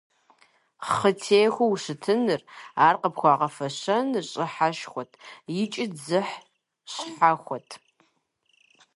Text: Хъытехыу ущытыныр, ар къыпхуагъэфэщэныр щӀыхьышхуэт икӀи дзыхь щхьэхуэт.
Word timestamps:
Хъытехыу 0.93 1.71
ущытыныр, 1.73 2.41
ар 2.85 2.95
къыпхуагъэфэщэныр 3.01 4.25
щӀыхьышхуэт 4.31 5.11
икӀи 5.61 5.85
дзыхь 5.93 6.35
щхьэхуэт. 6.91 7.69